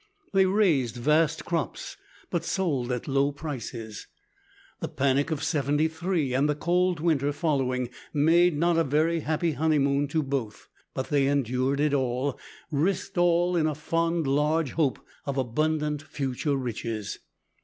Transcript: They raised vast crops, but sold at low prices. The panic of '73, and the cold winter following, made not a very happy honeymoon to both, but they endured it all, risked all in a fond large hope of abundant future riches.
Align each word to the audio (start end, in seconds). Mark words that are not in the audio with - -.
They 0.33 0.47
raised 0.47 0.95
vast 0.95 1.45
crops, 1.45 1.95
but 2.31 2.43
sold 2.43 2.91
at 2.91 3.07
low 3.07 3.31
prices. 3.31 4.07
The 4.79 4.87
panic 4.87 5.29
of 5.29 5.43
'73, 5.43 6.33
and 6.33 6.49
the 6.49 6.55
cold 6.55 6.99
winter 6.99 7.31
following, 7.31 7.91
made 8.11 8.57
not 8.57 8.79
a 8.79 8.83
very 8.83 9.19
happy 9.19 9.51
honeymoon 9.51 10.07
to 10.07 10.23
both, 10.23 10.69
but 10.95 11.09
they 11.11 11.27
endured 11.27 11.79
it 11.79 11.93
all, 11.93 12.39
risked 12.71 13.19
all 13.19 13.55
in 13.55 13.67
a 13.67 13.75
fond 13.75 14.25
large 14.25 14.71
hope 14.71 14.97
of 15.27 15.37
abundant 15.37 16.01
future 16.01 16.55
riches. 16.55 17.19